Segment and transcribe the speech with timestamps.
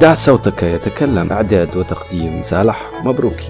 [0.00, 1.32] دع صوتك يتكلم.
[1.32, 3.48] إعداد وتقديم صالح مبروكي.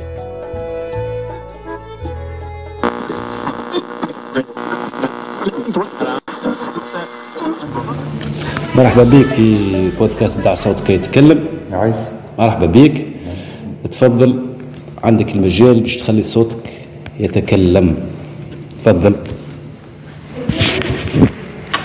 [8.77, 11.45] مرحبا بك في بودكاست دع صوتك يتكلم.
[11.73, 11.97] عايش
[12.39, 13.07] مرحبا بك.
[13.91, 14.47] تفضل.
[15.05, 16.71] عندك المجال باش تخلي صوتك
[17.21, 17.97] يتكلم.
[18.79, 19.15] تفضل.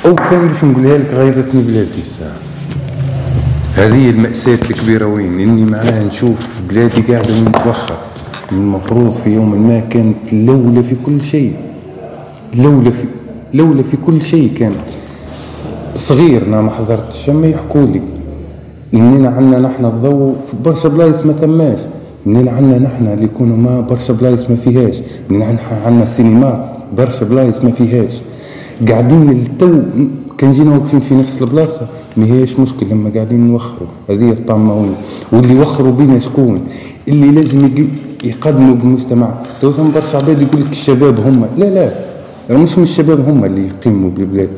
[0.05, 2.52] أو كان باش نقولها لك غيظتني بلادي الساعة
[3.75, 7.98] هذه المأساة الكبيرة وين؟ إني معناها نشوف بلادي قاعدة متوخر
[8.52, 11.53] المفروض في يوم ما كانت الأولى في كل شيء.
[12.53, 13.05] الأولى في
[13.53, 14.75] الأولى في كل شيء كانت.
[15.95, 17.29] صغير أنا ما حضرتش.
[17.29, 18.01] أما يحكوا لي.
[18.93, 21.79] منين عندنا نحن الضوء في برشا بلايص ما ثماش.
[22.26, 25.01] منين عندنا نحن اللي يكونوا ما برشا بلايص ما فيهاش.
[25.29, 28.13] منين عندنا السينما برشا بلايص ما فيهاش.
[28.90, 29.79] قاعدين التو
[30.37, 31.87] كان جينا واقفين في نفس البلاصة؟
[32.17, 34.95] ما هيش مشكل لما قاعدين نوخروا هذه الطماوين.
[35.31, 36.59] واللي يوخروا بينا شكون؟
[37.07, 37.69] اللي لازم
[38.23, 39.34] يقدموا بالمجتمع.
[39.62, 41.91] تو برشا عباد يقول لك الشباب هم لا لا.
[42.57, 44.49] مش من الشباب هم اللي يقيموا بالبلاد.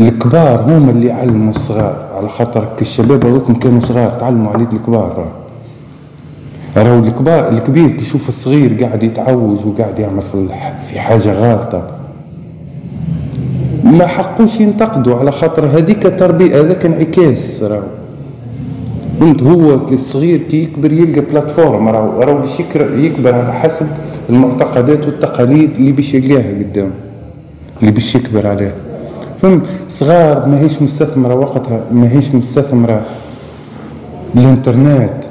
[0.00, 2.06] الكبار هم اللي يعلموا الصغار.
[2.16, 5.32] على خاطر الشباب هذوكم كانوا صغار تعلموا على يد الكبار راه
[6.76, 10.22] راهو الكبار الكبير كي يشوف الصغير قاعد يتعوج وقاعد يعمل
[10.88, 11.95] في حاجة غلطه
[13.98, 17.82] ما حقوش ينتقدوا على خاطر هذيك تربية هذاك انعكاس راهو.
[19.22, 23.86] انت هو الصغير كي يكبر يلقى بلاتفورم راهو راهو باش يكبر على حسب
[24.30, 26.90] المعتقدات والتقاليد اللي باش يلقاها قدام
[27.80, 28.72] اللي باش يكبر عليها.
[29.42, 33.00] فهمت صغار ماهيش مستثمرة وقتها ماهيش مستثمرة.
[34.36, 35.24] الانترنت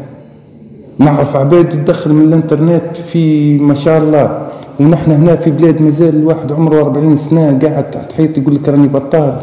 [1.00, 4.45] نعرف عباد تدخل من الانترنت في ما شاء الله.
[4.80, 8.88] ونحن هنا في بلاد مازال الواحد عمره 40 سنة قاعد تحت حيط يقول لك راني
[8.88, 9.42] بطال.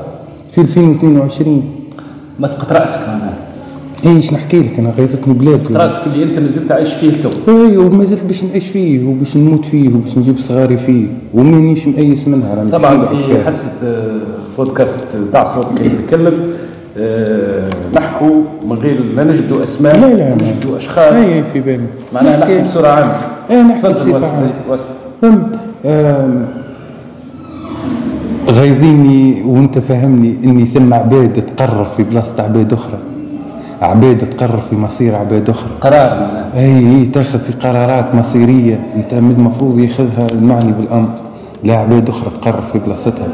[0.52, 1.62] في 2022
[2.40, 3.32] مسقط رأسك أنا
[4.06, 7.76] إيش نحكي لك؟ أنا غيظتني مسقط بلاد رأسك اللي أنت مازلت عايش فيه تو اي
[7.76, 11.06] وما زلت باش نعيش فيه وباش نموت فيه وباش نجيب صغاري فيه.
[11.34, 13.44] ومانيش مأيس منها راني طبعا في.
[13.46, 14.18] حصه آه،
[14.58, 16.32] بودكاست دع صوتك يتكلم
[16.98, 20.34] آه، نحكوا من غير لا نجبدوا أسماء لا، لا،.
[20.34, 21.16] نجبدوا أشخاص.
[21.16, 21.80] اي في بالي.
[22.14, 23.74] معناها نحكي- بصوره عامة.
[23.74, 24.50] بصفة وصل عامة.
[24.70, 24.94] وصل.
[25.22, 25.58] فهمت.
[28.48, 32.98] غيظيني وانت فهمني إني ثم عباد تقرر في بلاصة عباد أخرى.
[33.82, 35.70] عباد تقرر في مصير عباد أخرى.
[35.80, 41.08] قرار إي إي تأخذ في قرارات مصيرية أنت من المفروض يأخذها المعني بالأمر.
[41.64, 43.28] لا عباد أخرى تقرر في بلاصتها.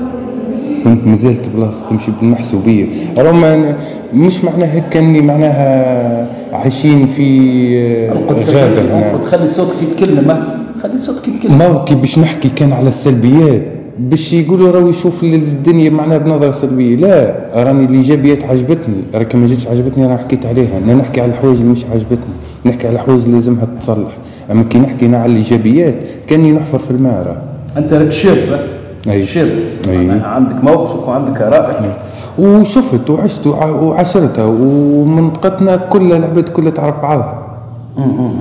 [0.84, 2.86] كنت مازلت بلاصة تمشي بالمحسوبية.
[3.18, 3.74] رغم
[4.14, 10.44] مش معناها هيك اني معناها عايشين في قد غابة سجلت هنا قد خلي صوتك يتكلم
[10.82, 11.58] خلي صوتك يتكلم.
[11.58, 13.62] ما هو كي باش نحكي كان على السلبيات
[13.98, 16.96] باش يقولوا راهو يشوف الدنيا معناها بنظرة سلبية.
[16.96, 18.96] لا راني الإيجابيات عجبتني.
[19.14, 20.78] راك ما جاتش عجبتني أنا حكيت عليها.
[20.78, 22.34] أنا نحكي على الحوايج اللي مش عجبتني.
[22.66, 24.12] نحكي على الحوايج اللي لازمها تتصلح
[24.50, 25.94] أما كي نحكي أنا على الإيجابيات
[26.26, 27.42] كأني نحفر في الماء راه
[27.80, 28.68] أنت راك شاب؟
[29.08, 29.26] أي.
[29.26, 29.48] شاب.
[29.88, 30.10] أي.
[30.10, 31.94] عندك موقفك وعندك آرائك.
[32.38, 37.47] وشفت وعشت وع- وعاشرتها ومنطقتنا كلها العباد كلها تعرف بعضها.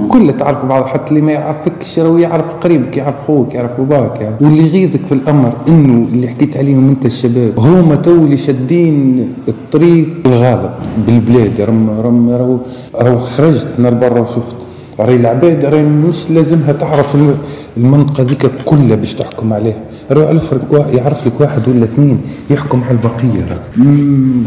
[0.09, 4.35] كلها تعرف بعضها حتى اللي ما يعرفكش راهو يعرف قريبك يعرف خوك يعرف باباك يعني.
[4.41, 10.07] واللي يغيظك في الأمر إنه اللي حكيت عليهم أنت الشباب هما تو اللي شادين الطريق
[10.25, 10.71] الغلط
[11.07, 11.61] بالبلاد.
[11.61, 12.57] رم رم راهو
[12.95, 14.55] راهو خرجت من برا وشفت.
[14.99, 17.37] راهي العباد راهي مش لازمها تعرف الم-
[17.77, 19.77] المنطقة ذيك كلها باش تحكم عليها.
[20.11, 23.43] راهو يعرف لك يعرف لك واحد ولا اثنين يحكم على البقية.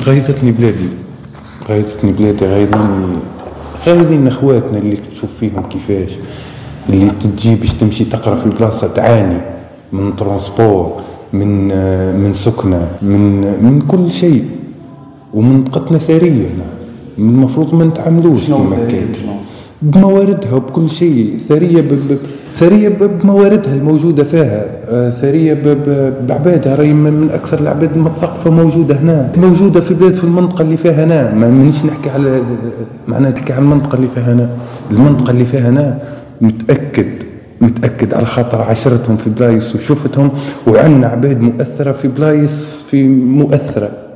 [0.07, 0.89] غيظتني بلادي.
[1.69, 3.07] غيظتني بلادي غيظني
[3.87, 6.11] غيظين اخواتنا اللي تشوف فيهم كيفاش
[6.89, 9.41] اللي تجي باش تمشي تقرا في بلاصه تعاني
[9.93, 11.01] من ترونسبور
[11.33, 11.69] من
[12.23, 14.45] من سكنة من من كل شيء
[15.35, 16.67] ومنطقتنا ثريه هنا.
[17.19, 19.07] المفروض ما نتعاملوش كما ثرية؟
[19.83, 21.39] بمواردها وبكل شيء.
[22.53, 23.21] ثرية ب...
[23.23, 24.65] بمواردها الموجودة فيها.
[24.89, 25.13] آه،.
[25.55, 26.23] ب...
[26.27, 26.75] بعبادها.
[26.75, 29.33] راهي من أكثر العباد المثقفة موجودة هنا.
[29.37, 31.35] موجودة في بلاد في المنطقة اللي فيها هنا.
[31.35, 32.43] ما منيش نحكي على
[33.09, 34.49] معناها نحكي على المنطقة اللي فيها هنا.
[34.91, 35.99] المنطقة اللي فيها هنا
[36.41, 37.07] متاكد
[37.61, 40.31] متأكد على خاطر عشرتهم في بلايص وشفتهم
[40.67, 44.10] وعندنا عباد مؤثرة في بلايص في مؤثرة.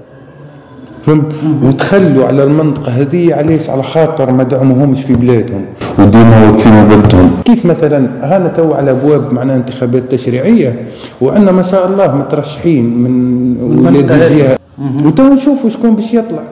[1.06, 5.64] فهمت وتخلوا على المنطقة هذه علاش على خاطر ما دعموهمش في بلادهم
[5.98, 10.76] وديما واقفين ضدهم كيف مثلا؟ هانا تو على أبواب معناها انتخابات تشريعية
[11.20, 14.10] وعندنا ما شاء الله مترشحين من ولاد.
[14.12, 14.58] الجهة
[15.04, 16.42] وتو نشوفوا شكون باش يطلع.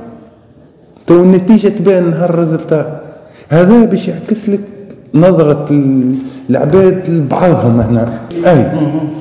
[1.06, 3.00] تو النتيجة تبان نهار ال résultat
[3.48, 4.60] هذا باش يعكس لك
[5.14, 5.67] نظرة
[6.50, 8.70] العباد لبعضهم هنا أي.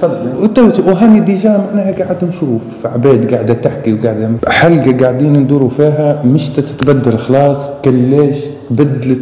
[0.01, 0.89] تفضل.
[0.89, 7.17] وهاني ديجا معناها قاعد نشوف عباد قاعدة تحكي وقاعدة حلقة قاعدين ندوروا فيها مش تتبدل
[7.17, 8.37] خلاص كلاش
[8.69, 9.21] تبدلت.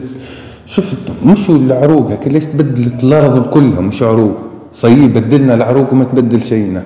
[0.65, 4.35] شفت؟ مش العروق كلاش تبدلت الأرض كلها مش عروق.
[4.73, 6.83] صيب بدلنا العروق وما تبدل شينا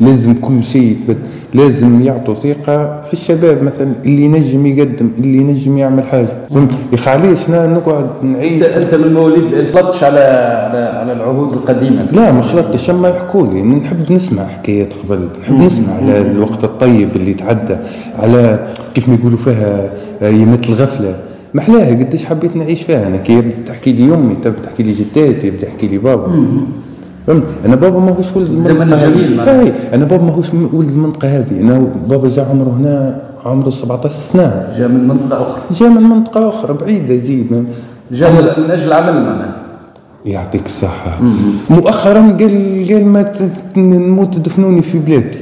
[0.00, 1.18] لازم كل شيء يتبدل.
[1.54, 6.28] لازم يعطوا ثقة في الشباب مثلا اللي نجم يقدم اللي نجم يعمل حاجة.
[7.06, 12.08] علاش نقعد نعيش؟ انت أنت من مواليد الفلطش على على على العهود القديمة.
[12.12, 13.62] لا ما خلطتش اما يحكوا لي.
[13.62, 15.28] نحب نسمع حكايات قبل.
[15.42, 17.76] نحب نسمع على الوقت الطيب اللي تعدى
[18.18, 19.92] على كيف ما يقولوا فيها
[20.22, 21.16] ايامات الغفلة.
[21.54, 23.06] محلاها قديش حبيت نعيش فيها.
[23.06, 26.46] أنا كي تحكي لي امي تبي تحكي لي جداتي تحكي لي بابا.
[27.26, 29.40] فهمت؟ أنا بابا ماهوش ولد الزمن المنطقة الجميل.
[29.40, 31.60] اي أنا بابا ماهوش ولد المنطقة هذه.
[31.60, 34.68] أنا بابا جا عمره هنا عمره 17 سنة.
[34.78, 35.62] جاء من منطقة أخرى.
[35.70, 37.66] جا من منطقة أخرى بعيدة زيد
[38.12, 39.56] جاء من أجل العمل معناها.
[40.26, 41.20] يعطيك الصحة.
[41.70, 43.32] مؤخرا قال قال ما
[43.76, 45.38] نموت دفنوني في بلادي.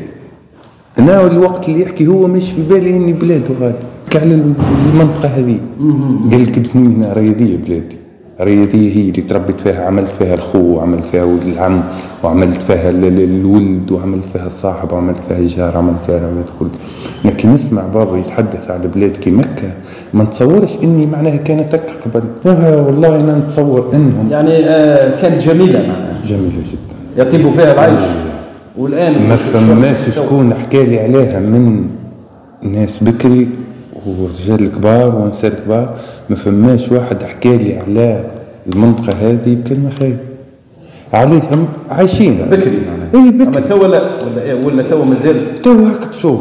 [0.99, 3.77] أنا الوقت اللي يحكي هو مش في بالي إني بلاده غادي
[4.15, 4.43] على
[4.93, 5.59] المنطقة هذه.
[6.31, 7.97] قال لك دفنوني هنا رياضية بلادي.
[8.45, 11.83] رياضية هي اللي تربيت فيها عملت فيها الخو وعملت فيها ولد العم
[12.25, 16.67] وعملت فيها ال- ال- الولد وعملت فيها الصاحب وعملت فيها الجار وعملت فيها العباد الكل.
[17.25, 19.73] لكن نسمع بابا يتحدث على بلاد كي مكة
[20.15, 22.23] ما نتصورش إني معناها كانت هكا قبل.
[22.87, 26.21] والله أنا نتصور إنهم يعني آه كانت جميلة معناها.
[26.25, 27.23] جميلة جدا.
[27.27, 28.01] يطيب فيها العيش.
[28.79, 31.85] والآن ما فماش شكون حكى لي عليها من
[32.63, 33.49] ناس بكري
[34.07, 35.97] ورجال كبار ونساء كبار
[36.31, 38.25] ما فماش واحد حكى لي على
[38.75, 40.17] المنطقة هذه بكلمة خير.
[41.13, 42.39] عليهم عايشين.
[42.51, 43.09] بكري معناها.
[43.15, 43.87] اي أما بكري تو لا
[44.25, 46.41] ولا إيه ولا تو ما زالت تو هاك تشوف.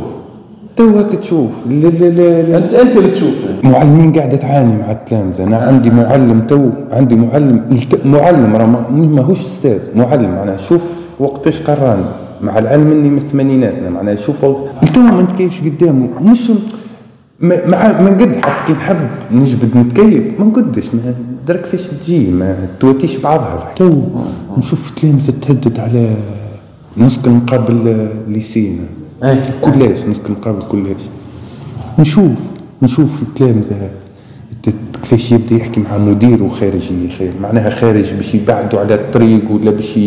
[0.75, 1.51] تو هاك تشوف.
[1.69, 2.57] لا لا لا لا.
[2.57, 3.35] انت أنت اللي تشوف.
[3.63, 7.61] معلمين قاعدة تعاني مع التلامذه أنا عندي معلم تو عندي معلم
[8.05, 9.79] معلم راه ما- ماهوش أستاذ.
[9.95, 12.05] معلم معناها شوف وقتاش قراني
[12.41, 16.51] مع العلم إني من الثمانينات معناها شوف تو ما نتكيفش قدامه؟ مش
[17.41, 20.39] مع ما نقد حتى كي نحب نجبد نتكيف.
[20.39, 21.13] ما نقدش ما
[21.47, 23.73] درك فاش تجي ما تواتيش بعضها.
[23.75, 24.03] تو
[24.57, 26.15] نشوف تلامذه تهدد على
[26.97, 28.83] نسكن مقابل ليسينا
[29.23, 29.43] إيه.
[29.61, 31.01] كلاش نسكن مقابل كلاش
[31.99, 32.31] نشوف
[32.81, 33.89] نشوف التلامذة
[35.11, 37.33] كيفاش يبدا يحكي مع مديره خارجي خير.
[37.41, 39.97] معناها خارج باش يبعدوا على الطريق ولا باش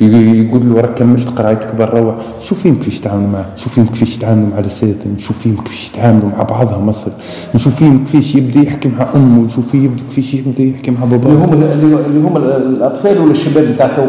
[0.00, 2.00] يقول له راك كملت قرايتك برا.
[2.00, 3.46] روح شوف فيهم كيفاش يتعاملوا معاه.
[3.56, 5.10] شوف فيهم كيفاش يتعاملوا مع الأساتذة.
[5.16, 7.10] نشوف فيهم كيفاش يتعاملوا مع بعضها مصر
[7.54, 9.42] نشوف فيهم كيفاش يبدا يحكي مع أمه.
[9.42, 11.30] نشوف فيه يبدا كيفاش يبدا يحكي مع باباه.
[11.30, 14.06] اللي هم اللي اللي هم الأطفال ولا الشباب نتاع تو؟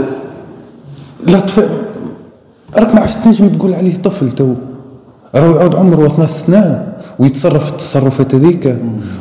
[1.27, 1.69] الأطفال.
[2.77, 4.53] راك ما عادش تنجم تقول عليه طفل تو.
[5.35, 8.75] راهو يعود عمره 12 سنه ويتصرف التصرفات هذيك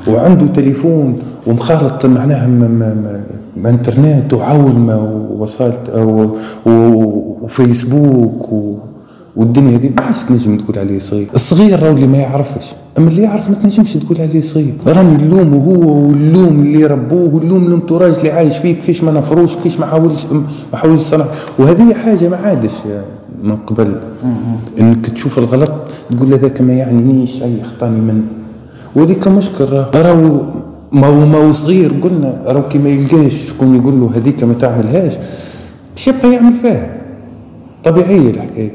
[0.09, 3.21] وعنده تليفون ومخالط معناها م- م- م-
[3.63, 4.97] م- انترنت وعولمه
[5.31, 6.31] ووسائل
[7.43, 8.75] وفيسبوك و
[9.37, 11.27] والدنيا هذه ما عادش تنجم تقول عليه صغير.
[11.35, 12.73] الصغير راهو اللي ما يعرفش.
[12.99, 14.75] أما اللي يعرف ما تنجمش تقول عليه صغير.
[14.87, 19.55] راني نلومه هو واللوم اللي ربوه واللوم ال entourage اللي عايش فيه كيفاش ما نفروش
[19.55, 20.27] كيفاش ما حاولش
[20.73, 21.25] ما حاولش صنع
[21.59, 22.73] وهذه حاجة ما عادش.
[22.91, 23.03] يا
[23.43, 24.01] من قبل.
[24.81, 25.73] إنك تشوف الغلط
[26.11, 28.25] تقول هذاك ما يعنينيش أي خطاني منه
[28.97, 30.43] وهذيك مشكل راه راهو
[30.93, 34.55] ما هو ما هو صغير قلنا راهو كي ما يلقاش شكون يقول له هذيك ما
[34.55, 35.15] تعملهاش
[35.95, 36.97] باش يبقى يعمل فيها.
[37.85, 38.73] طبيعية الحكاية.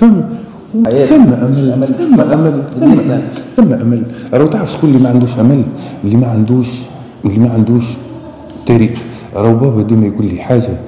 [0.00, 0.24] فهم
[0.82, 1.94] ثم أمل.
[1.94, 2.64] ثم أمل.
[2.74, 3.22] ثم أمل.
[3.56, 4.02] ثم أمل.
[4.32, 5.62] راهو تعرف شكون اللي ما عندوش أمل؟
[6.04, 6.68] اللي ما عندوش
[7.24, 7.84] اللي ما عندوش
[8.66, 8.98] تاريخ.
[9.34, 10.78] راهو بابا ديما يقول لي حاجة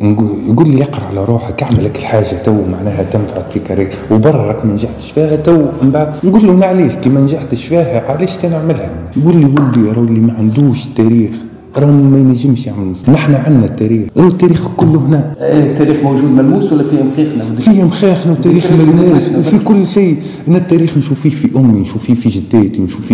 [0.00, 4.66] يقول لي اقرأ على روحك اعمل لك الحاجة تو معناها تنفعك في carrière وبرا راك
[4.66, 6.12] ما نجحتش فيها تو من بعد.
[6.24, 10.32] نقول له معليش كي ما نجحتش فيها علاش نعملها؟ يقول لي ولدي راهو اللي ما
[10.38, 11.30] عندوش تاريخ.
[11.76, 14.08] راهو ما ينجمش يعمل مستقبل نحن عندنا التاريخ.
[14.16, 15.34] راهو التاريخ كله هنا.
[15.40, 19.28] إيه، التاريخ موجود ملموس ولا فيه مخاخنا؟ فيه مخاخنا وتاريخ ملموس.
[19.38, 20.16] وفي كل شيء.
[20.48, 23.06] أنا التاريخ نشوف فيه في أمي نشوف فيه في جداتي نشوف فيه